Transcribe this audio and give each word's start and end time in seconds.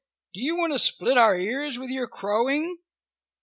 "Do 0.33 0.41
you 0.43 0.55
want 0.57 0.73
to 0.73 0.79
split 0.79 1.15
our 1.15 1.35
ears 1.37 1.77
with 1.77 1.91
your 1.91 2.07
crowing?" 2.07 2.79